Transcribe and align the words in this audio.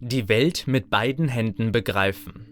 Die 0.00 0.28
Welt 0.28 0.64
mit 0.66 0.90
beiden 0.90 1.28
Händen 1.28 1.72
begreifen. 1.72 2.46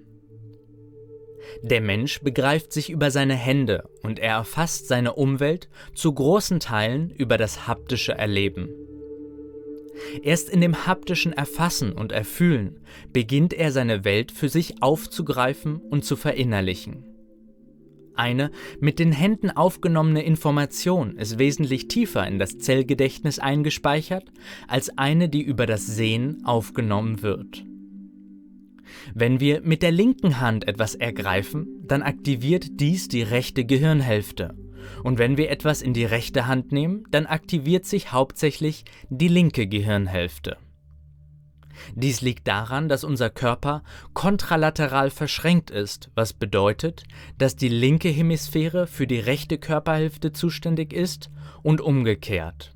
Der 1.63 1.81
Mensch 1.81 2.21
begreift 2.21 2.73
sich 2.73 2.91
über 2.91 3.11
seine 3.11 3.35
Hände 3.35 3.89
und 4.03 4.19
er 4.19 4.35
erfasst 4.35 4.89
seine 4.89 5.15
Umwelt 5.15 5.69
zu 5.95 6.13
großen 6.13 6.61
Teilen 6.61 7.11
über 7.11 7.39
das 7.39 7.67
haptische 7.67 8.13
Erleben. 8.13 8.69
Erst 10.23 10.49
in 10.49 10.61
dem 10.61 10.87
haptischen 10.87 11.33
Erfassen 11.33 11.93
und 11.93 12.13
Erfühlen 12.13 12.81
beginnt 13.13 13.53
er 13.53 13.73
seine 13.73 14.05
Welt 14.05 14.33
für 14.33 14.49
sich 14.49 14.83
aufzugreifen 14.83 15.77
und 15.77 16.05
zu 16.05 16.17
verinnerlichen. 16.17 17.10
Eine 18.21 18.51
mit 18.81 18.99
den 18.99 19.13
Händen 19.13 19.51
aufgenommene 19.51 20.23
Information 20.23 21.17
ist 21.17 21.39
wesentlich 21.39 21.89
tiefer 21.89 22.27
in 22.27 22.39
das 22.39 22.59
Zellgedächtnis 22.59 23.39
eingespeichert 23.39 24.31
als 24.69 24.99
eine, 24.99 25.31
die 25.31 25.41
über 25.41 25.65
das 25.65 25.87
Sehen 25.87 26.45
aufgenommen 26.45 27.23
wird. 27.23 27.65
Wenn 29.15 29.41
wir 29.41 29.63
mit 29.63 29.83
der 29.83 29.91
linken 29.91 30.39
Hand 30.39 30.69
etwas 30.69 30.95
ergreifen, 30.95 31.67
dann 31.87 32.03
aktiviert 32.03 32.79
dies 32.79 33.09
die 33.09 33.23
rechte 33.23 33.65
Gehirnhälfte. 33.65 34.55
Und 35.03 35.19
wenn 35.19 35.39
wir 35.39 35.49
etwas 35.49 35.81
in 35.81 35.95
die 35.95 36.05
rechte 36.05 36.47
Hand 36.47 36.73
nehmen, 36.73 37.05
dann 37.11 37.25
aktiviert 37.25 37.87
sich 37.87 38.13
hauptsächlich 38.13 38.85
die 39.09 39.29
linke 39.29 39.67
Gehirnhälfte. 39.67 40.59
Dies 41.95 42.21
liegt 42.21 42.49
daran, 42.49 42.89
dass 42.89 43.05
unser 43.05 43.31
Körper 43.31 43.83
kontralateral 44.15 45.11
verschränkt 45.11 45.71
ist, 45.71 46.11
was 46.15 46.33
bedeutet, 46.33 47.05
dass 47.39 47.57
die 47.57 47.69
linke 47.69 48.09
Hemisphäre 48.09 48.87
für 48.87 49.07
die 49.07 49.21
rechte 49.21 49.59
Körperhälfte 49.59 50.33
zuständig 50.33 50.93
ist 50.93 51.31
und 51.63 51.81
umgekehrt. 51.81 52.75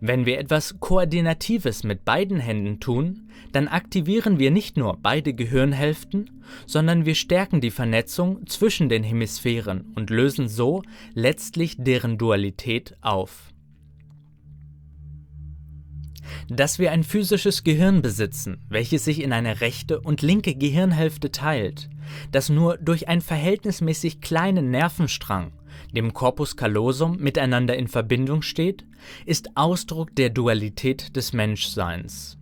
Wenn 0.00 0.26
wir 0.26 0.38
etwas 0.38 0.80
Koordinatives 0.80 1.84
mit 1.84 2.04
beiden 2.04 2.38
Händen 2.38 2.80
tun, 2.80 3.30
dann 3.52 3.68
aktivieren 3.68 4.38
wir 4.38 4.50
nicht 4.50 4.76
nur 4.76 4.98
beide 5.00 5.32
Gehirnhälften, 5.32 6.42
sondern 6.66 7.06
wir 7.06 7.14
stärken 7.14 7.60
die 7.60 7.70
Vernetzung 7.70 8.46
zwischen 8.46 8.88
den 8.88 9.02
Hemisphären 9.02 9.92
und 9.94 10.10
lösen 10.10 10.48
so 10.48 10.82
letztlich 11.14 11.76
deren 11.78 12.18
Dualität 12.18 12.96
auf. 13.00 13.52
Dass 16.48 16.78
wir 16.78 16.92
ein 16.92 17.04
physisches 17.04 17.64
Gehirn 17.64 18.02
besitzen, 18.02 18.58
welches 18.68 19.04
sich 19.04 19.22
in 19.22 19.32
eine 19.32 19.60
rechte 19.60 20.00
und 20.00 20.22
linke 20.22 20.54
Gehirnhälfte 20.54 21.30
teilt, 21.32 21.88
das 22.32 22.48
nur 22.48 22.76
durch 22.78 23.08
einen 23.08 23.20
verhältnismäßig 23.22 24.20
kleinen 24.20 24.70
Nervenstrang, 24.70 25.52
dem 25.94 26.12
Corpus 26.12 26.56
callosum, 26.56 27.18
miteinander 27.18 27.76
in 27.76 27.88
Verbindung 27.88 28.42
steht, 28.42 28.84
ist 29.24 29.50
Ausdruck 29.56 30.14
der 30.16 30.30
Dualität 30.30 31.16
des 31.16 31.32
Menschseins. 31.32 32.38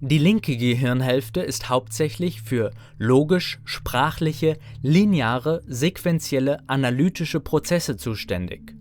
Die 0.00 0.18
linke 0.18 0.56
Gehirnhälfte 0.56 1.40
ist 1.40 1.68
hauptsächlich 1.68 2.42
für 2.42 2.72
logisch-sprachliche, 2.98 4.58
lineare, 4.82 5.62
sequentielle, 5.66 6.58
analytische 6.68 7.40
Prozesse 7.40 7.96
zuständig, 7.96 8.74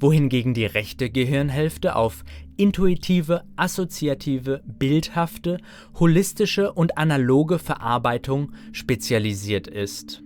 wohingegen 0.00 0.54
die 0.54 0.66
rechte 0.66 1.10
Gehirnhälfte 1.10 1.96
auf 1.96 2.24
intuitive, 2.56 3.44
assoziative, 3.56 4.62
bildhafte, 4.66 5.58
holistische 5.98 6.72
und 6.72 6.98
analoge 6.98 7.58
Verarbeitung 7.58 8.52
spezialisiert 8.72 9.66
ist. 9.66 10.22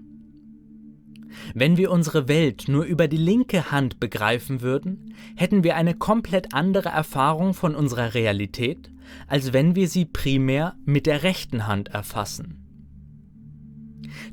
Wenn 1.55 1.77
wir 1.77 1.91
unsere 1.91 2.29
Welt 2.29 2.65
nur 2.69 2.85
über 2.85 3.09
die 3.09 3.17
linke 3.17 3.71
Hand 3.71 4.01
begreifen 4.01 4.61
würden, 4.61 5.15
hätten 5.37 5.65
wir 5.65 5.77
eine 5.77 5.95
komplett 5.95 6.55
andere 6.55 6.89
Erfahrung 6.89 7.55
von 7.55 7.75
unserer 7.75 8.15
Realität, 8.15 8.91
als 9.27 9.53
wenn 9.53 9.75
wir 9.75 9.89
sie 9.89 10.05
primär 10.05 10.75
mit 10.85 11.07
der 11.07 11.23
rechten 11.23 11.67
Hand 11.67 11.89
erfassen. 11.89 12.65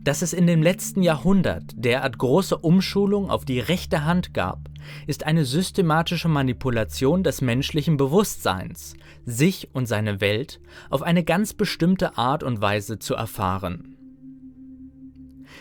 Dass 0.01 0.21
es 0.21 0.33
in 0.33 0.47
dem 0.47 0.63
letzten 0.63 1.01
Jahrhundert 1.01 1.71
derart 1.75 2.17
große 2.17 2.57
Umschulung 2.57 3.29
auf 3.29 3.45
die 3.45 3.59
rechte 3.59 4.05
Hand 4.05 4.34
gab, 4.34 4.69
ist 5.07 5.25
eine 5.25 5.46
systematische 5.46 6.28
Manipulation 6.28 7.23
des 7.23 7.41
menschlichen 7.41 7.97
Bewusstseins, 7.97 8.96
sich 9.25 9.69
und 9.73 9.85
seine 9.85 10.22
Welt 10.22 10.59
auf 10.90 11.01
eine 11.01 11.23
ganz 11.23 11.53
bestimmte 11.53 12.18
Art 12.18 12.44
und 12.44 12.62
Weise 12.62 13.00
zu 13.00 13.16
erfahren. 13.16 13.96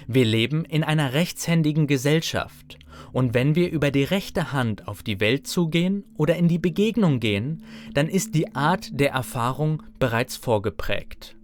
Wir 0.06 0.24
leben 0.24 0.64
in 0.64 0.84
einer 0.84 1.12
rechtshändigen 1.12 1.86
Gesellschaft 1.86 2.78
und 3.12 3.32
wenn 3.32 3.54
wir 3.54 3.70
über 3.70 3.90
die 3.90 4.04
rechte 4.04 4.52
Hand 4.52 4.88
auf 4.88 5.02
die 5.02 5.20
Welt 5.20 5.46
zugehen 5.46 6.04
oder 6.16 6.36
in 6.36 6.48
die 6.48 6.58
Begegnung 6.58 7.20
gehen, 7.20 7.62
dann 7.92 8.08
ist 8.08 8.34
die 8.34 8.54
Art 8.54 8.88
der 8.92 9.12
Erfahrung 9.12 9.82
bereits 9.98 10.36
vorgeprägt. 10.36 11.36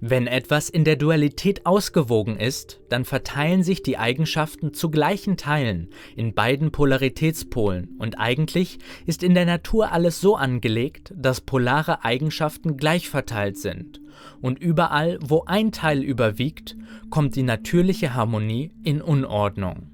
Wenn 0.00 0.26
etwas 0.26 0.68
in 0.68 0.84
der 0.84 0.96
Dualität 0.96 1.66
ausgewogen 1.66 2.36
ist, 2.36 2.80
dann 2.88 3.04
verteilen 3.04 3.62
sich 3.62 3.82
die 3.82 3.98
Eigenschaften 3.98 4.74
zu 4.74 4.90
gleichen 4.90 5.36
Teilen 5.36 5.90
in 6.16 6.34
beiden 6.34 6.72
Polaritätspolen 6.72 7.96
und 7.98 8.18
eigentlich 8.18 8.78
ist 9.06 9.22
in 9.22 9.34
der 9.34 9.46
Natur 9.46 9.92
alles 9.92 10.20
so 10.20 10.36
angelegt, 10.36 11.12
dass 11.16 11.40
polare 11.40 12.04
Eigenschaften 12.04 12.76
gleich 12.76 13.08
verteilt 13.08 13.58
sind 13.58 14.00
und 14.40 14.58
überall, 14.58 15.18
wo 15.22 15.44
ein 15.46 15.72
Teil 15.72 16.02
überwiegt, 16.02 16.76
kommt 17.10 17.36
die 17.36 17.42
natürliche 17.42 18.14
Harmonie 18.14 18.72
in 18.82 19.00
Unordnung. 19.00 19.88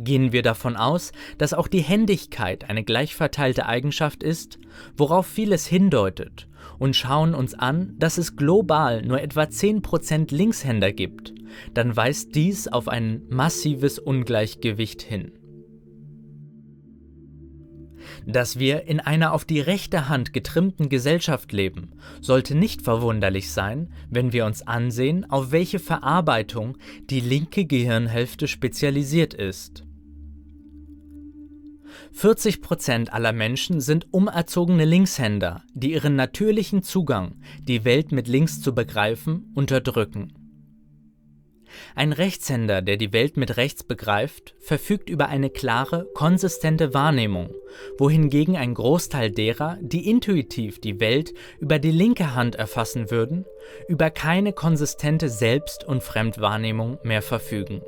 Gehen 0.00 0.32
wir 0.32 0.42
davon 0.42 0.76
aus, 0.76 1.10
dass 1.38 1.54
auch 1.54 1.66
die 1.66 1.80
Händigkeit 1.80 2.70
eine 2.70 2.84
gleich 2.84 3.16
verteilte 3.16 3.66
Eigenschaft 3.66 4.22
ist, 4.22 4.58
worauf 4.96 5.26
vieles 5.26 5.66
hindeutet, 5.66 6.48
und 6.78 6.96
schauen 6.96 7.34
uns 7.34 7.54
an, 7.54 7.94
dass 7.98 8.18
es 8.18 8.36
global 8.36 9.02
nur 9.02 9.20
etwa 9.20 9.42
10% 9.42 10.34
Linkshänder 10.34 10.92
gibt, 10.92 11.34
dann 11.74 11.96
weist 11.96 12.34
dies 12.34 12.68
auf 12.68 12.88
ein 12.88 13.22
massives 13.28 13.98
Ungleichgewicht 13.98 15.02
hin. 15.02 15.32
Dass 18.26 18.58
wir 18.58 18.84
in 18.84 19.00
einer 19.00 19.32
auf 19.32 19.44
die 19.44 19.60
rechte 19.60 20.08
Hand 20.08 20.32
getrimmten 20.32 20.88
Gesellschaft 20.88 21.52
leben, 21.52 21.92
sollte 22.20 22.54
nicht 22.54 22.82
verwunderlich 22.82 23.50
sein, 23.50 23.90
wenn 24.10 24.32
wir 24.32 24.44
uns 24.44 24.66
ansehen, 24.66 25.28
auf 25.30 25.50
welche 25.50 25.78
Verarbeitung 25.78 26.76
die 27.10 27.20
linke 27.20 27.64
Gehirnhälfte 27.64 28.48
spezialisiert 28.48 29.34
ist. 29.34 29.87
40% 32.14 33.10
aller 33.10 33.32
Menschen 33.32 33.80
sind 33.80 34.06
umerzogene 34.12 34.84
Linkshänder, 34.84 35.62
die 35.74 35.92
ihren 35.92 36.16
natürlichen 36.16 36.82
Zugang, 36.82 37.40
die 37.60 37.84
Welt 37.84 38.12
mit 38.12 38.28
links 38.28 38.60
zu 38.60 38.74
begreifen, 38.74 39.52
unterdrücken. 39.54 40.32
Ein 41.94 42.12
Rechtshänder, 42.12 42.82
der 42.82 42.96
die 42.96 43.12
Welt 43.12 43.36
mit 43.36 43.56
rechts 43.56 43.84
begreift, 43.84 44.54
verfügt 44.60 45.10
über 45.10 45.28
eine 45.28 45.50
klare, 45.50 46.06
konsistente 46.14 46.94
Wahrnehmung, 46.94 47.50
wohingegen 47.98 48.56
ein 48.56 48.74
Großteil 48.74 49.30
derer, 49.30 49.78
die 49.80 50.08
intuitiv 50.08 50.80
die 50.80 51.00
Welt 51.00 51.34
über 51.58 51.78
die 51.78 51.90
linke 51.90 52.34
Hand 52.34 52.56
erfassen 52.56 53.10
würden, 53.10 53.44
über 53.88 54.10
keine 54.10 54.52
konsistente 54.52 55.28
Selbst- 55.28 55.84
und 55.84 56.02
Fremdwahrnehmung 56.02 56.98
mehr 57.02 57.22
verfügen. 57.22 57.82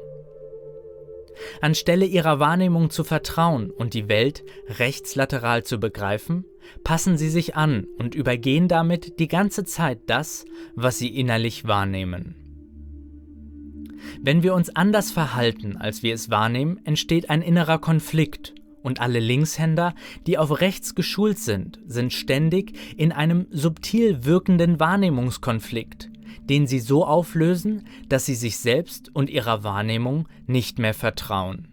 Anstelle 1.60 2.06
ihrer 2.06 2.38
Wahrnehmung 2.38 2.90
zu 2.90 3.04
vertrauen 3.04 3.70
und 3.70 3.94
die 3.94 4.08
Welt 4.08 4.44
rechtslateral 4.68 5.64
zu 5.64 5.78
begreifen, 5.78 6.44
passen 6.84 7.18
sie 7.18 7.30
sich 7.30 7.56
an 7.56 7.86
und 7.98 8.14
übergehen 8.14 8.68
damit 8.68 9.18
die 9.18 9.28
ganze 9.28 9.64
Zeit 9.64 10.00
das, 10.06 10.44
was 10.74 10.98
sie 10.98 11.08
innerlich 11.08 11.66
wahrnehmen. 11.66 12.34
Wenn 14.20 14.42
wir 14.42 14.54
uns 14.54 14.74
anders 14.74 15.10
verhalten, 15.10 15.76
als 15.76 16.02
wir 16.02 16.14
es 16.14 16.30
wahrnehmen, 16.30 16.80
entsteht 16.84 17.30
ein 17.30 17.42
innerer 17.42 17.78
Konflikt 17.78 18.54
und 18.82 19.00
alle 19.00 19.18
Linkshänder, 19.18 19.94
die 20.26 20.38
auf 20.38 20.60
rechts 20.60 20.94
geschult 20.94 21.38
sind, 21.38 21.78
sind 21.86 22.12
ständig 22.12 22.72
in 22.96 23.12
einem 23.12 23.46
subtil 23.50 24.24
wirkenden 24.24 24.80
Wahrnehmungskonflikt, 24.80 26.09
den 26.50 26.66
sie 26.66 26.80
so 26.80 27.06
auflösen, 27.06 27.86
dass 28.08 28.26
sie 28.26 28.34
sich 28.34 28.58
selbst 28.58 29.14
und 29.14 29.30
ihrer 29.30 29.62
Wahrnehmung 29.62 30.28
nicht 30.46 30.80
mehr 30.80 30.94
vertrauen. 30.94 31.68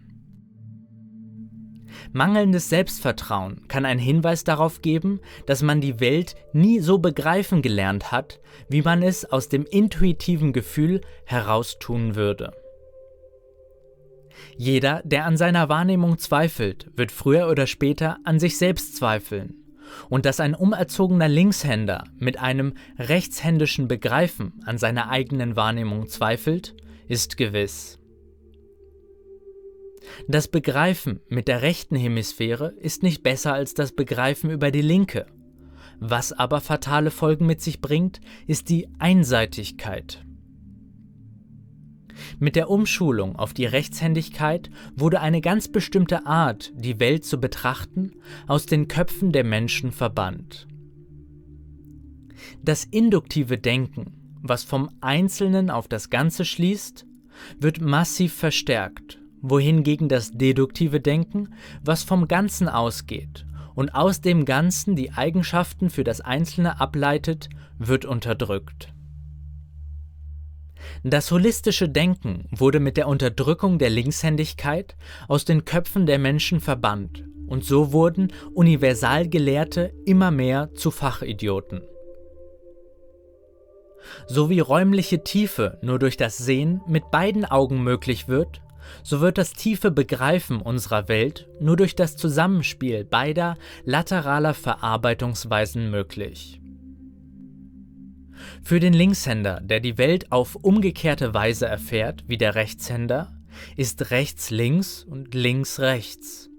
Mangelndes 2.12 2.68
Selbstvertrauen 2.68 3.66
kann 3.66 3.84
ein 3.84 3.98
Hinweis 3.98 4.44
darauf 4.44 4.80
geben, 4.80 5.20
dass 5.46 5.62
man 5.62 5.80
die 5.80 5.98
Welt 5.98 6.36
nie 6.52 6.78
so 6.78 6.98
begreifen 6.98 7.60
gelernt 7.60 8.12
hat, 8.12 8.40
wie 8.68 8.82
man 8.82 9.02
es 9.02 9.24
aus 9.24 9.48
dem 9.48 9.66
intuitiven 9.66 10.52
Gefühl 10.52 11.00
heraus 11.24 11.78
tun 11.80 12.14
würde. 12.14 12.52
Jeder, 14.56 15.02
der 15.04 15.26
an 15.26 15.36
seiner 15.36 15.68
Wahrnehmung 15.68 16.18
zweifelt, 16.18 16.88
wird 16.94 17.10
früher 17.10 17.48
oder 17.48 17.66
später 17.66 18.18
an 18.22 18.38
sich 18.38 18.58
selbst 18.58 18.96
zweifeln. 18.96 19.57
Und 20.08 20.26
dass 20.26 20.40
ein 20.40 20.54
umerzogener 20.54 21.28
Linkshänder 21.28 22.04
mit 22.18 22.38
einem 22.38 22.74
rechtshändischen 22.98 23.88
Begreifen 23.88 24.60
an 24.64 24.78
seiner 24.78 25.10
eigenen 25.10 25.56
Wahrnehmung 25.56 26.08
zweifelt, 26.08 26.74
ist 27.08 27.36
gewiss. 27.36 27.98
Das 30.26 30.48
Begreifen 30.48 31.20
mit 31.28 31.48
der 31.48 31.62
rechten 31.62 31.96
Hemisphäre 31.96 32.74
ist 32.80 33.02
nicht 33.02 33.22
besser 33.22 33.52
als 33.52 33.74
das 33.74 33.92
Begreifen 33.92 34.50
über 34.50 34.70
die 34.70 34.82
linke. 34.82 35.26
Was 36.00 36.32
aber 36.32 36.60
fatale 36.60 37.10
Folgen 37.10 37.46
mit 37.46 37.60
sich 37.60 37.80
bringt, 37.80 38.20
ist 38.46 38.68
die 38.68 38.88
Einseitigkeit. 38.98 40.24
Mit 42.38 42.56
der 42.56 42.70
Umschulung 42.70 43.36
auf 43.36 43.54
die 43.54 43.66
Rechtshändigkeit 43.66 44.70
wurde 44.96 45.20
eine 45.20 45.40
ganz 45.40 45.68
bestimmte 45.68 46.26
Art, 46.26 46.72
die 46.74 47.00
Welt 47.00 47.24
zu 47.24 47.38
betrachten, 47.40 48.12
aus 48.46 48.66
den 48.66 48.88
Köpfen 48.88 49.32
der 49.32 49.44
Menschen 49.44 49.92
verbannt. 49.92 50.66
Das 52.62 52.84
induktive 52.84 53.58
Denken, 53.58 54.38
was 54.42 54.64
vom 54.64 54.90
Einzelnen 55.00 55.70
auf 55.70 55.88
das 55.88 56.10
Ganze 56.10 56.44
schließt, 56.44 57.06
wird 57.60 57.80
massiv 57.80 58.34
verstärkt, 58.34 59.18
wohingegen 59.40 60.08
das 60.08 60.32
deduktive 60.32 61.00
Denken, 61.00 61.54
was 61.84 62.02
vom 62.02 62.28
Ganzen 62.28 62.68
ausgeht 62.68 63.46
und 63.78 63.94
aus 63.94 64.20
dem 64.20 64.44
Ganzen 64.44 64.96
die 64.96 65.12
Eigenschaften 65.12 65.88
für 65.88 66.02
das 66.02 66.20
Einzelne 66.20 66.80
ableitet, 66.80 67.48
wird 67.78 68.04
unterdrückt. 68.04 68.92
Das 71.04 71.30
holistische 71.30 71.88
Denken 71.88 72.48
wurde 72.50 72.80
mit 72.80 72.96
der 72.96 73.08
Unterdrückung 73.08 73.78
der 73.78 73.90
Linkshändigkeit 73.90 74.96
aus 75.26 75.44
den 75.44 75.64
Köpfen 75.64 76.06
der 76.06 76.18
Menschen 76.18 76.60
verbannt 76.60 77.24
und 77.48 77.64
so 77.64 77.92
wurden 77.92 78.32
Universalgelehrte 78.54 79.92
immer 80.04 80.30
mehr 80.30 80.70
zu 80.74 80.90
Fachidioten. 80.90 81.82
So 84.26 84.48
wie 84.48 84.60
räumliche 84.60 85.24
Tiefe 85.24 85.78
nur 85.82 85.98
durch 85.98 86.16
das 86.16 86.38
Sehen 86.38 86.80
mit 86.86 87.10
beiden 87.10 87.44
Augen 87.44 87.82
möglich 87.82 88.28
wird, 88.28 88.62
so 89.02 89.20
wird 89.20 89.38
das 89.38 89.52
tiefe 89.52 89.90
Begreifen 89.90 90.62
unserer 90.62 91.08
Welt 91.08 91.48
nur 91.60 91.76
durch 91.76 91.94
das 91.94 92.16
Zusammenspiel 92.16 93.04
beider 93.04 93.56
lateraler 93.84 94.54
Verarbeitungsweisen 94.54 95.90
möglich. 95.90 96.60
Für 98.62 98.80
den 98.80 98.92
Linkshänder, 98.92 99.60
der 99.62 99.80
die 99.80 99.98
Welt 99.98 100.30
auf 100.32 100.56
umgekehrte 100.56 101.34
Weise 101.34 101.66
erfährt 101.66 102.24
wie 102.26 102.38
der 102.38 102.54
Rechtshänder, 102.54 103.32
ist 103.76 104.10
rechts 104.10 104.50
links 104.50 105.04
und 105.04 105.34
links 105.34 105.80
rechts. 105.80 106.50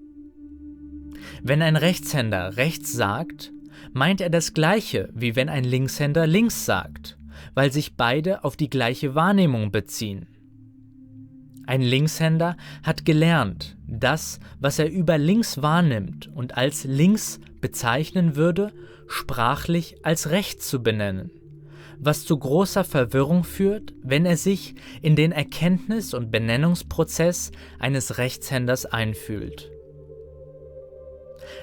Wenn 1.42 1.62
ein 1.62 1.76
Rechtshänder 1.76 2.58
rechts 2.58 2.94
sagt, 2.94 3.52
meint 3.94 4.22
er 4.22 4.30
das 4.30 4.54
gleiche, 4.54 5.10
wie 5.14 5.36
wenn 5.36 5.50
ein 5.50 5.64
Linkshänder 5.64 6.28
links 6.28 6.66
sagt, 6.66 7.18
weil 7.54 7.72
sich 7.72 7.96
beide 7.96 8.44
auf 8.44 8.58
die 8.58 8.70
gleiche 8.70 9.16
Wahrnehmung 9.16 9.72
beziehen. 9.72 10.28
Ein 11.66 11.82
Linkshänder 11.82 12.58
hat 12.84 13.06
gelernt, 13.06 13.78
das, 13.88 14.40
was 14.60 14.80
er 14.80 14.90
über 14.90 15.18
links 15.18 15.62
wahrnimmt 15.62 16.28
und 16.34 16.58
als 16.58 16.84
links 16.84 17.40
bezeichnen 17.62 18.36
würde, 18.36 18.74
sprachlich 19.08 19.98
als 20.04 20.32
rechts 20.32 20.68
zu 20.68 20.82
benennen 20.82 21.32
was 22.00 22.26
zu 22.26 22.38
großer 22.38 22.84
Verwirrung 22.84 23.44
führt, 23.44 23.94
wenn 24.04 24.26
er 24.26 24.38
sich 24.38 24.76
in 25.02 25.16
den 25.16 25.32
Erkenntnis- 25.32 26.14
und 26.14 26.32
Benennungsprozess 26.32 27.52
eines 27.78 28.18
Rechtshänders 28.18 28.86
einfühlt. 28.86 29.70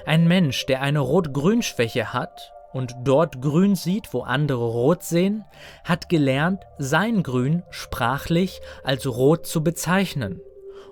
Ein 0.05 0.27
Mensch, 0.27 0.65
der 0.65 0.81
eine 0.81 0.99
Rot-Grün-Schwäche 0.99 2.13
hat 2.13 2.53
und 2.73 2.95
dort 3.03 3.41
grün 3.41 3.75
sieht, 3.75 4.13
wo 4.13 4.21
andere 4.21 4.65
rot 4.65 5.03
sehen, 5.03 5.45
hat 5.83 6.09
gelernt, 6.09 6.63
sein 6.77 7.23
Grün 7.23 7.63
sprachlich 7.69 8.61
als 8.83 9.07
rot 9.07 9.45
zu 9.45 9.63
bezeichnen 9.63 10.41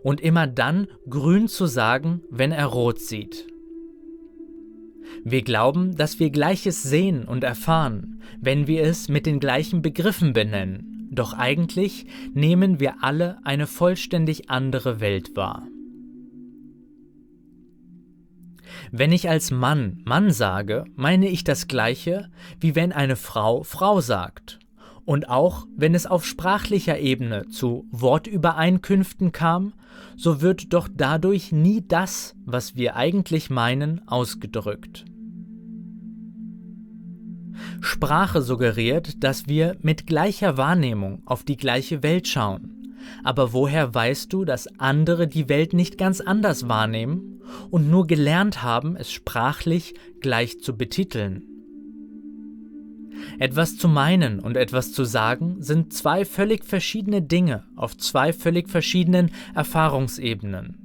und 0.03 0.21
immer 0.21 0.47
dann 0.47 0.87
grün 1.09 1.47
zu 1.47 1.65
sagen, 1.65 2.23
wenn 2.29 2.51
er 2.51 2.67
rot 2.67 2.99
sieht. 2.99 3.47
Wir 5.23 5.41
glauben, 5.41 5.95
dass 5.95 6.19
wir 6.19 6.29
Gleiches 6.29 6.83
sehen 6.83 7.25
und 7.25 7.43
erfahren, 7.43 8.21
wenn 8.41 8.67
wir 8.67 8.83
es 8.83 9.09
mit 9.09 9.25
den 9.25 9.39
gleichen 9.39 9.81
Begriffen 9.81 10.33
benennen, 10.33 11.09
doch 11.11 11.33
eigentlich 11.33 12.05
nehmen 12.33 12.79
wir 12.79 13.03
alle 13.03 13.37
eine 13.43 13.67
vollständig 13.67 14.49
andere 14.49 14.99
Welt 14.99 15.35
wahr. 15.35 15.67
Wenn 18.91 19.11
ich 19.11 19.29
als 19.29 19.51
Mann 19.51 20.01
Mann 20.05 20.31
sage, 20.31 20.85
meine 20.95 21.29
ich 21.29 21.43
das 21.43 21.67
gleiche, 21.67 22.29
wie 22.59 22.75
wenn 22.75 22.91
eine 22.91 23.15
Frau 23.15 23.63
Frau 23.63 24.01
sagt. 24.01 24.59
Und 25.05 25.29
auch 25.29 25.67
wenn 25.75 25.93
es 25.93 26.07
auf 26.07 26.25
sprachlicher 26.25 26.99
Ebene 26.99 27.47
zu 27.47 27.87
Wortübereinkünften 27.91 29.31
kam, 29.31 29.73
so 30.17 30.41
wird 30.41 30.73
doch 30.73 30.89
dadurch 30.91 31.51
nie 31.51 31.83
das, 31.87 32.35
was 32.45 32.75
wir 32.75 32.95
eigentlich 32.95 33.49
meinen, 33.49 34.05
ausgedrückt. 34.07 35.05
Sprache 37.81 38.41
suggeriert, 38.41 39.23
dass 39.23 39.47
wir 39.47 39.77
mit 39.81 40.07
gleicher 40.07 40.57
Wahrnehmung 40.57 41.21
auf 41.25 41.43
die 41.43 41.57
gleiche 41.57 42.03
Welt 42.03 42.27
schauen. 42.27 42.95
Aber 43.23 43.53
woher 43.53 43.93
weißt 43.93 44.33
du, 44.33 44.45
dass 44.45 44.67
andere 44.79 45.27
die 45.27 45.47
Welt 45.47 45.73
nicht 45.73 45.97
ganz 45.97 46.21
anders 46.21 46.67
wahrnehmen 46.67 47.41
und 47.69 47.89
nur 47.89 48.07
gelernt 48.07 48.63
haben, 48.63 48.95
es 48.95 49.11
sprachlich 49.11 49.93
gleich 50.19 50.59
zu 50.59 50.75
betiteln? 50.75 51.54
Etwas 53.39 53.77
zu 53.77 53.87
meinen 53.87 54.39
und 54.39 54.57
etwas 54.57 54.91
zu 54.91 55.03
sagen 55.03 55.57
sind 55.61 55.93
zwei 55.93 56.25
völlig 56.25 56.63
verschiedene 56.63 57.21
Dinge 57.21 57.63
auf 57.75 57.97
zwei 57.97 58.33
völlig 58.33 58.69
verschiedenen 58.69 59.31
Erfahrungsebenen. 59.53 60.81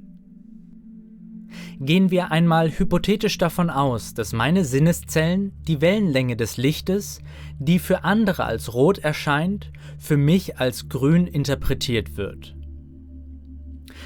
Gehen 1.79 2.11
wir 2.11 2.31
einmal 2.31 2.69
hypothetisch 2.69 3.37
davon 3.37 3.69
aus, 3.69 4.13
dass 4.13 4.33
meine 4.33 4.65
Sinneszellen 4.65 5.51
die 5.67 5.81
Wellenlänge 5.81 6.35
des 6.35 6.57
Lichtes, 6.57 7.19
die 7.57 7.79
für 7.79 8.03
andere 8.03 8.45
als 8.45 8.73
rot 8.73 8.99
erscheint, 8.99 9.71
für 9.97 10.17
mich 10.17 10.59
als 10.59 10.89
grün 10.89 11.25
interpretiert 11.27 12.17
wird. 12.17 12.55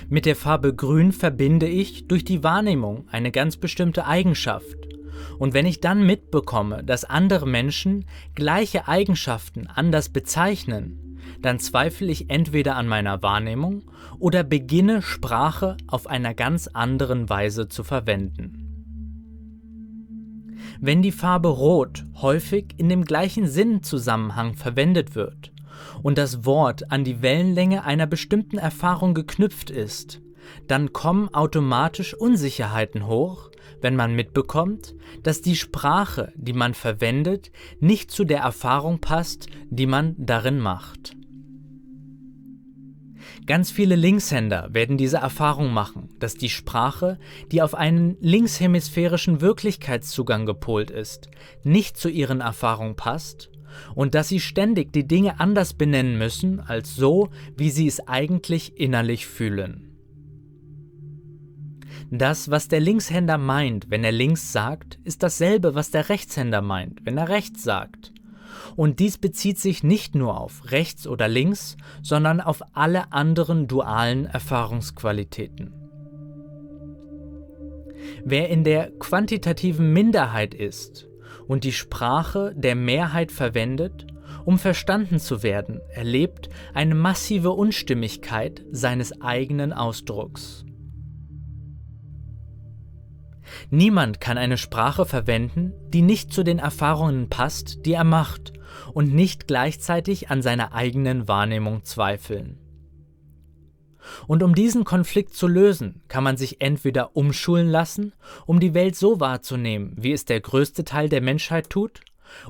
Mit 0.08 0.26
der 0.26 0.36
Farbe 0.36 0.74
grün 0.74 1.12
verbinde 1.12 1.68
ich 1.68 2.08
durch 2.08 2.24
die 2.24 2.44
Wahrnehmung 2.44 3.08
eine 3.10 3.32
ganz 3.32 3.58
bestimmte 3.58 4.06
Eigenschaft 4.06 4.95
und 5.38 5.54
wenn 5.54 5.66
ich 5.66 5.82
dann 5.82 6.06
mitbekomme, 6.06 6.84
dass 6.84 7.06
andere 7.06 7.48
Menschen 7.48 8.06
gleiche 8.34 8.88
Eigenschaften 8.88 9.68
anders 9.68 10.10
bezeichnen, 10.10 11.18
dann 11.42 11.60
zweifle 11.60 12.12
ich 12.12 12.30
entweder 12.30 12.76
an 12.76 12.88
meiner 12.88 13.22
Wahrnehmung 13.22 13.84
oder 14.20 14.44
beginne 14.44 15.02
Sprache 15.02 15.78
auf 15.88 16.08
einer 16.08 16.34
ganz 16.34 16.68
anderen 16.68 17.30
Weise 17.30 17.68
zu 17.68 17.84
verwenden. 17.84 18.62
Wenn 20.82 21.02
die 21.02 21.12
Farbe 21.12 21.48
Rot 21.50 22.06
häufig 22.22 22.74
in 22.78 22.90
dem 22.90 23.06
gleichen 23.06 23.48
Sinnzusammenhang 23.48 24.56
verwendet 24.56 25.16
wird 25.16 25.52
und 26.04 26.18
das 26.18 26.46
Wort 26.46 26.92
an 26.92 27.04
die 27.04 27.22
Wellenlänge 27.22 27.84
einer 27.84 28.08
bestimmten 28.08 28.58
Erfahrung 28.58 29.14
geknüpft 29.14 29.70
ist, 29.70 30.22
dann 30.68 30.94
kommen 30.94 31.34
automatisch 31.34 32.14
Unsicherheiten 32.14 33.08
hoch, 33.08 33.50
wenn 33.86 33.96
man 33.96 34.16
mitbekommt, 34.16 34.96
dass 35.22 35.44
die 35.44 35.56
Sprache, 35.56 36.34
die 36.36 36.54
man 36.54 36.74
verwendet, 36.74 37.52
nicht 37.80 38.10
zu 38.10 38.24
der 38.24 38.40
Erfahrung 38.40 38.98
passt, 38.98 39.46
die 39.70 39.86
man 39.86 40.16
darin 40.18 40.58
macht. 40.58 41.16
Ganz 43.46 43.70
viele 43.70 43.96
Linkshänder 43.96 44.70
werden 44.72 44.98
diese 44.98 45.18
Erfahrung 45.18 45.72
machen, 45.72 46.10
dass 46.18 46.34
die 46.34 46.50
Sprache, 46.50 47.20
die 47.52 47.62
auf 47.62 47.76
einen 47.76 48.18
linkshemisphärischen 48.22 49.40
Wirklichkeitszugang 49.40 50.48
gepolt 50.48 50.90
ist, 50.90 51.30
nicht 51.64 51.96
zu 51.96 52.10
ihren 52.10 52.42
Erfahrungen 52.42 52.96
passt 52.96 53.52
und 53.94 54.16
dass 54.16 54.30
sie 54.30 54.40
ständig 54.40 54.94
die 54.94 55.06
Dinge 55.08 55.40
anders 55.40 55.76
benennen 55.76 56.18
müssen 56.18 56.60
als 56.60 56.96
so, 56.96 57.30
wie 57.56 57.70
sie 57.70 57.86
es 57.86 58.08
eigentlich 58.08 58.80
innerlich 58.80 59.28
fühlen. 59.28 59.95
Das, 62.12 62.52
was 62.52 62.68
der 62.68 62.80
Linkshänder 62.80 63.38
meint, 63.38 63.90
wenn 63.90 64.04
er 64.04 64.12
links 64.12 64.52
sagt, 64.52 65.00
ist 65.04 65.24
dasselbe, 65.24 65.76
was 65.76 65.92
der 65.92 66.10
Rechtshänder 66.10 66.62
meint, 66.62 67.00
wenn 67.04 67.18
er 67.18 67.30
rechts 67.30 67.64
sagt. 67.64 68.14
Und 68.76 69.00
dies 69.00 69.18
bezieht 69.18 69.58
sich 69.58 69.84
nicht 69.84 70.16
nur 70.16 70.40
auf 70.40 70.72
rechts 70.72 71.08
oder 71.08 71.28
links, 71.28 71.78
sondern 72.02 72.42
auf 72.42 72.62
alle 72.74 73.12
anderen 73.12 73.68
dualen 73.68 74.26
Erfahrungsqualitäten. 74.26 75.74
Wer 78.24 78.50
in 78.50 78.64
der 78.64 78.92
quantitativen 78.92 79.92
Minderheit 79.92 80.54
ist 80.54 81.08
und 81.48 81.64
die 81.64 81.72
Sprache 81.72 82.54
der 82.56 82.76
Mehrheit 82.76 83.32
verwendet, 83.32 84.06
um 84.46 84.60
verstanden 84.60 85.20
zu 85.20 85.42
werden, 85.42 85.80
erlebt 85.90 86.50
eine 86.74 86.96
massive 86.96 87.52
Unstimmigkeit 87.52 88.64
seines 88.72 89.22
eigenen 89.22 89.74
Ausdrucks. 89.74 90.66
Niemand 93.70 94.20
kann 94.20 94.38
eine 94.38 94.58
Sprache 94.58 95.06
verwenden, 95.06 95.74
die 95.90 96.02
nicht 96.02 96.34
zu 96.34 96.44
den 96.44 96.60
Erfahrungen 96.60 97.30
passt, 97.30 97.86
die 97.86 97.94
er 97.94 98.04
macht, 98.04 98.54
und 98.94 99.14
nicht 99.14 99.48
gleichzeitig 99.48 100.30
an 100.30 100.42
seiner 100.42 100.74
eigenen 100.74 101.28
Wahrnehmung 101.28 101.84
zweifeln. 101.84 102.60
Und 104.28 104.44
um 104.44 104.54
diesen 104.54 104.84
Konflikt 104.84 105.34
zu 105.34 105.48
lösen, 105.48 106.02
kann 106.08 106.24
man 106.24 106.38
sich 106.38 106.62
entweder 106.62 107.16
umschulen 107.16 107.68
lassen, 107.68 108.14
um 108.46 108.60
die 108.60 108.74
Welt 108.74 108.96
so 108.96 109.20
wahrzunehmen, 109.20 109.96
wie 109.98 110.12
es 110.12 110.26
der 110.26 110.42
größte 110.42 110.84
Teil 110.84 111.10
der 111.10 111.22
Menschheit 111.22 111.70
tut, 111.70 112.02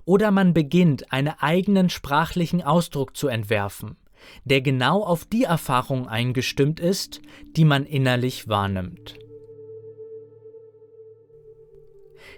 oder 0.06 0.32
man 0.32 0.54
beginnt, 0.54 1.12
einen 1.12 1.34
eigenen 1.40 1.90
sprachlichen 1.90 2.62
Ausdruck 2.62 3.16
zu 3.16 3.28
entwerfen, 3.28 3.98
der 4.44 4.62
genau 4.62 5.04
auf 5.04 5.26
die 5.26 5.44
Erfahrung 5.44 6.08
eingestimmt 6.08 6.80
ist, 6.80 7.22
die 7.56 7.66
man 7.66 7.86
innerlich 7.86 8.48
wahrnimmt. 8.48 9.16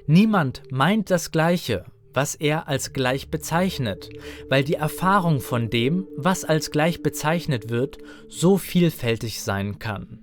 Niemand 0.09 0.63
meint 0.71 1.11
das 1.11 1.31
Gleiche, 1.31 1.83
was 2.13 2.33
er 2.33 2.69
als 2.69 2.93
gleich 2.93 3.29
bezeichnet, 3.29 4.09
weil 4.47 4.63
die 4.63 4.75
Erfahrung 4.75 5.41
von 5.41 5.69
dem, 5.69 6.07
was 6.15 6.45
als 6.45 6.71
gleich 6.71 7.03
bezeichnet 7.03 7.69
wird, 7.69 7.97
so 8.29 8.57
vielfältig 8.57 9.41
sein 9.41 9.79
kann. 9.79 10.19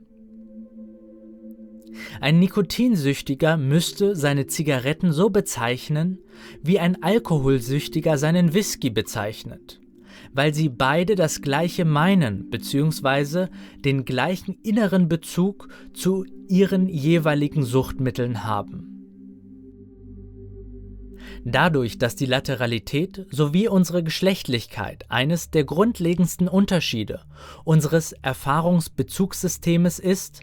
Ein 2.19 2.39
Nikotinsüchtiger 2.39 3.59
müsste 3.59 4.17
seine 4.17 4.47
Zigaretten 4.47 5.13
so 5.13 5.29
bezeichnen, 5.29 6.19
wie 6.63 6.79
ein 6.79 7.03
Alkoholsüchtiger 7.03 8.17
seinen 8.17 8.55
Whisky 8.55 8.89
bezeichnet, 8.89 9.81
weil 10.33 10.55
sie 10.55 10.71
beide 10.71 11.15
das 11.15 11.43
gleiche 11.43 11.85
meinen 11.85 12.49
bzw. 12.49 13.49
den 13.85 14.07
gleichen 14.07 14.57
inneren 14.63 15.09
Bezug 15.11 15.69
zu 15.93 16.25
ihren 16.49 16.89
jeweiligen 16.89 17.65
Suchtmitteln 17.65 18.45
haben. 18.45 18.94
Dadurch, 21.47 21.99
dass 21.99 22.17
die 22.17 22.25
Lateralität 22.25 23.27
sowie 23.31 23.69
unsere 23.69 24.03
Geschlechtlichkeit 24.03 25.05
eines 25.11 25.51
der 25.51 25.65
grundlegendsten 25.65 26.49
Unterschiede 26.49 27.21
unseres 27.65 28.13
Erfahrungsbezugssystems 28.13 29.99
ist, 29.99 30.41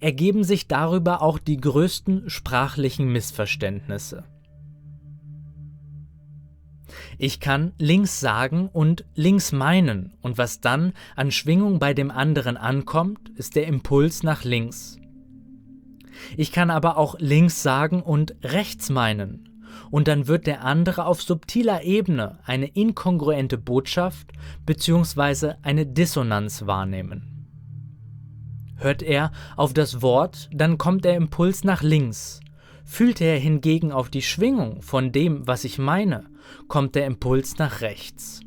ergeben 0.00 0.42
sich 0.42 0.66
darüber 0.66 1.20
auch 1.20 1.38
die 1.38 1.58
größten 1.58 2.30
sprachlichen 2.30 3.12
Missverständnisse. 3.12 4.24
Ich 7.18 7.38
kann 7.38 7.72
links 7.78 8.18
sagen 8.18 8.70
und 8.72 9.04
links 9.14 9.52
meinen, 9.52 10.14
und 10.22 10.38
was 10.38 10.60
dann 10.60 10.94
an 11.16 11.30
Schwingung 11.30 11.78
bei 11.78 11.92
dem 11.92 12.10
anderen 12.10 12.56
ankommt, 12.56 13.28
ist 13.36 13.56
der 13.56 13.66
Impuls 13.66 14.22
nach 14.22 14.42
links. 14.42 14.98
Ich 16.38 16.50
kann 16.50 16.70
aber 16.70 16.96
auch 16.96 17.16
links 17.18 17.62
sagen 17.62 18.02
und 18.02 18.34
rechts 18.42 18.88
meinen, 18.88 19.49
und 19.90 20.08
dann 20.08 20.26
wird 20.28 20.46
der 20.46 20.64
andere 20.64 21.06
auf 21.06 21.22
subtiler 21.22 21.82
Ebene 21.82 22.38
eine 22.44 22.66
inkongruente 22.66 23.58
Botschaft 23.58 24.32
bzw. 24.66 25.54
eine 25.62 25.86
Dissonanz 25.86 26.66
wahrnehmen. 26.66 27.30
Hört 28.76 29.02
er 29.02 29.30
auf 29.56 29.74
das 29.74 30.00
Wort, 30.00 30.48
dann 30.52 30.78
kommt 30.78 31.04
der 31.04 31.16
Impuls 31.16 31.64
nach 31.64 31.82
links. 31.82 32.40
Fühlt 32.84 33.20
er 33.20 33.38
hingegen 33.38 33.92
auf 33.92 34.08
die 34.08 34.22
Schwingung 34.22 34.82
von 34.82 35.12
dem, 35.12 35.46
was 35.46 35.64
ich 35.64 35.78
meine, 35.78 36.24
kommt 36.66 36.94
der 36.94 37.06
Impuls 37.06 37.58
nach 37.58 37.82
rechts. 37.82 38.40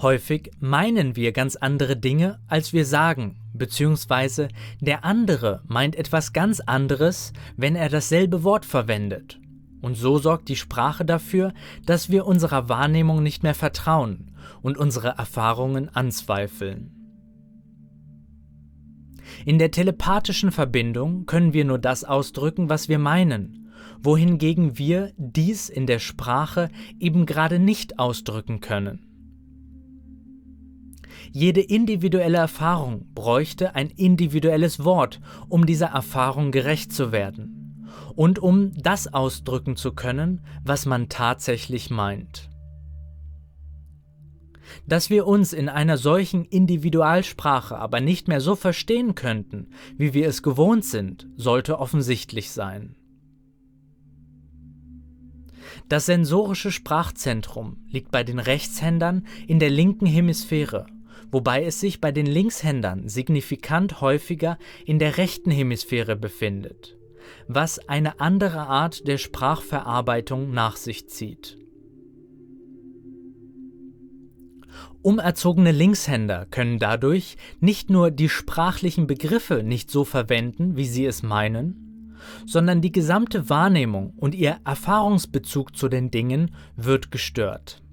Häufig 0.00 0.50
meinen 0.58 1.14
wir 1.14 1.32
ganz 1.32 1.56
andere 1.56 1.96
Dinge, 1.96 2.40
als 2.48 2.72
wir 2.72 2.84
sagen, 2.84 3.40
beziehungsweise 3.52 4.48
der 4.80 5.04
andere 5.04 5.62
meint 5.66 5.96
etwas 5.96 6.32
ganz 6.32 6.60
anderes, 6.60 7.32
wenn 7.56 7.76
er 7.76 7.88
dasselbe 7.88 8.42
Wort 8.42 8.66
verwendet. 8.66 9.38
Und 9.80 9.96
so 9.96 10.18
sorgt 10.18 10.48
die 10.48 10.56
Sprache 10.56 11.04
dafür, 11.04 11.52
dass 11.86 12.10
wir 12.10 12.26
unserer 12.26 12.68
Wahrnehmung 12.68 13.22
nicht 13.22 13.42
mehr 13.42 13.54
vertrauen 13.54 14.32
und 14.62 14.78
unsere 14.78 15.08
Erfahrungen 15.08 15.88
anzweifeln. 15.88 16.90
In 19.44 19.58
der 19.58 19.70
telepathischen 19.70 20.52
Verbindung 20.52 21.26
können 21.26 21.52
wir 21.52 21.64
nur 21.64 21.78
das 21.78 22.02
ausdrücken, 22.04 22.68
was 22.68 22.88
wir 22.88 22.98
meinen, 22.98 23.70
wohingegen 24.00 24.78
wir 24.78 25.12
dies 25.16 25.68
in 25.68 25.86
der 25.86 25.98
Sprache 25.98 26.68
eben 26.98 27.26
gerade 27.26 27.58
nicht 27.58 27.98
ausdrücken 27.98 28.60
können. 28.60 29.13
Jede 31.32 31.60
individuelle 31.60 32.38
Erfahrung 32.38 33.06
bräuchte 33.14 33.74
ein 33.74 33.90
individuelles 33.90 34.84
Wort, 34.84 35.20
um 35.48 35.66
dieser 35.66 35.88
Erfahrung 35.88 36.52
gerecht 36.52 36.92
zu 36.92 37.12
werden 37.12 37.88
und 38.14 38.38
um 38.38 38.72
das 38.74 39.12
ausdrücken 39.12 39.76
zu 39.76 39.92
können, 39.92 40.40
was 40.64 40.86
man 40.86 41.08
tatsächlich 41.08 41.90
meint. 41.90 42.50
Dass 44.86 45.10
wir 45.10 45.26
uns 45.26 45.52
in 45.52 45.68
einer 45.68 45.98
solchen 45.98 46.44
Individualsprache 46.44 47.76
aber 47.76 48.00
nicht 48.00 48.28
mehr 48.28 48.40
so 48.40 48.56
verstehen 48.56 49.14
könnten, 49.14 49.68
wie 49.96 50.14
wir 50.14 50.28
es 50.28 50.42
gewohnt 50.42 50.84
sind, 50.84 51.28
sollte 51.36 51.78
offensichtlich 51.78 52.50
sein. 52.50 52.96
Das 55.88 56.06
sensorische 56.06 56.70
Sprachzentrum 56.70 57.84
liegt 57.88 58.10
bei 58.10 58.24
den 58.24 58.38
Rechtshändern 58.38 59.26
in 59.46 59.58
der 59.58 59.70
linken 59.70 60.06
Hemisphäre 60.06 60.86
wobei 61.34 61.64
es 61.64 61.80
sich 61.80 62.00
bei 62.00 62.12
den 62.12 62.26
Linkshändern 62.26 63.08
signifikant 63.08 64.00
häufiger 64.00 64.56
in 64.86 65.00
der 65.00 65.16
rechten 65.16 65.50
Hemisphäre 65.50 66.14
befindet, 66.14 66.96
was 67.48 67.80
eine 67.88 68.20
andere 68.20 68.68
Art 68.68 69.08
der 69.08 69.18
Sprachverarbeitung 69.18 70.52
nach 70.52 70.76
sich 70.76 71.08
zieht. 71.08 71.58
Umerzogene 75.02 75.72
Linkshänder 75.72 76.46
können 76.46 76.78
dadurch 76.78 77.36
nicht 77.58 77.90
nur 77.90 78.12
die 78.12 78.28
sprachlichen 78.28 79.08
Begriffe 79.08 79.64
nicht 79.64 79.90
so 79.90 80.04
verwenden, 80.04 80.76
wie 80.76 80.86
sie 80.86 81.04
es 81.04 81.24
meinen, 81.24 82.16
sondern 82.46 82.80
die 82.80 82.92
gesamte 82.92 83.50
Wahrnehmung 83.50 84.12
und 84.16 84.36
ihr 84.36 84.58
Erfahrungsbezug 84.64 85.76
zu 85.76 85.88
den 85.88 86.12
Dingen 86.12 86.54
wird 86.76 87.10
gestört. 87.10 87.83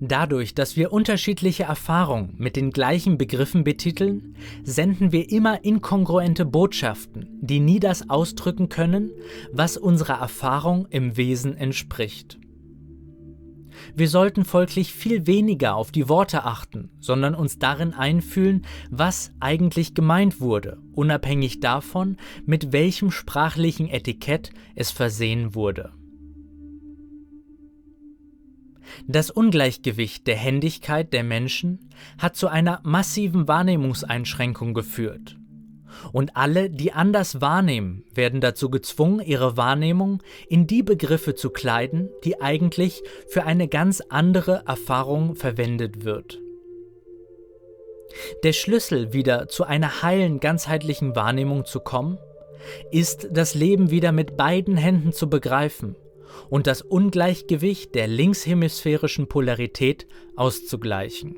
Dadurch, 0.00 0.54
dass 0.54 0.76
wir 0.76 0.92
unterschiedliche 0.92 1.64
Erfahrungen 1.64 2.34
mit 2.38 2.56
den 2.56 2.70
gleichen 2.70 3.18
Begriffen 3.18 3.64
betiteln, 3.64 4.36
senden 4.62 5.12
wir 5.12 5.30
immer 5.30 5.64
inkongruente 5.64 6.44
Botschaften, 6.44 7.28
die 7.40 7.60
nie 7.60 7.80
das 7.80 8.08
ausdrücken 8.08 8.68
können, 8.68 9.10
was 9.52 9.76
unserer 9.76 10.20
Erfahrung 10.20 10.86
im 10.90 11.16
Wesen 11.16 11.56
entspricht. 11.56 12.38
Wir 13.94 14.08
sollten 14.08 14.44
folglich 14.44 14.92
viel 14.92 15.26
weniger 15.26 15.74
auf 15.74 15.90
die 15.90 16.08
Worte 16.08 16.44
achten, 16.44 16.90
sondern 17.00 17.34
uns 17.34 17.58
darin 17.58 17.94
einfühlen, 17.94 18.66
was 18.90 19.32
eigentlich 19.40 19.94
gemeint 19.94 20.40
wurde, 20.40 20.78
unabhängig 20.92 21.60
davon, 21.60 22.16
mit 22.46 22.72
welchem 22.72 23.10
sprachlichen 23.10 23.88
Etikett 23.88 24.50
es 24.74 24.90
versehen 24.90 25.54
wurde. 25.54 25.92
Das 29.06 29.30
Ungleichgewicht 29.30 30.26
der 30.26 30.36
Händigkeit 30.36 31.12
der 31.12 31.24
Menschen 31.24 31.90
hat 32.18 32.36
zu 32.36 32.48
einer 32.48 32.80
massiven 32.82 33.48
Wahrnehmungseinschränkung 33.48 34.74
geführt. 34.74 35.36
Und 36.12 36.36
alle, 36.36 36.70
die 36.70 36.92
anders 36.92 37.40
wahrnehmen, 37.40 38.04
werden 38.14 38.40
dazu 38.40 38.70
gezwungen, 38.70 39.20
ihre 39.20 39.56
Wahrnehmung 39.56 40.22
in 40.48 40.66
die 40.66 40.82
Begriffe 40.82 41.34
zu 41.34 41.50
kleiden, 41.50 42.08
die 42.24 42.40
eigentlich 42.40 43.02
für 43.28 43.44
eine 43.44 43.68
ganz 43.68 44.00
andere 44.08 44.62
Erfahrung 44.66 45.34
verwendet 45.34 46.04
wird. 46.04 46.40
Der 48.42 48.52
Schlüssel 48.52 49.12
wieder 49.12 49.48
zu 49.48 49.64
einer 49.64 50.02
heilen, 50.02 50.40
ganzheitlichen 50.40 51.14
Wahrnehmung 51.14 51.64
zu 51.64 51.80
kommen, 51.80 52.18
ist 52.90 53.28
das 53.30 53.54
Leben 53.54 53.90
wieder 53.90 54.12
mit 54.12 54.36
beiden 54.36 54.76
Händen 54.76 55.12
zu 55.12 55.28
begreifen 55.30 55.96
und 56.48 56.66
das 56.66 56.82
Ungleichgewicht 56.82 57.94
der 57.94 58.08
linkshemisphärischen 58.08 59.28
Polarität 59.28 60.06
auszugleichen. 60.36 61.36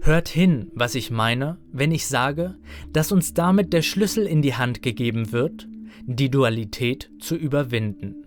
Hört 0.00 0.28
hin, 0.28 0.70
was 0.74 0.94
ich 0.94 1.10
meine, 1.10 1.58
wenn 1.72 1.90
ich 1.90 2.06
sage, 2.06 2.56
dass 2.92 3.12
uns 3.12 3.34
damit 3.34 3.72
der 3.72 3.82
Schlüssel 3.82 4.26
in 4.26 4.42
die 4.42 4.54
Hand 4.54 4.82
gegeben 4.82 5.32
wird, 5.32 5.66
die 6.04 6.30
Dualität 6.30 7.10
zu 7.18 7.34
überwinden. 7.34 8.25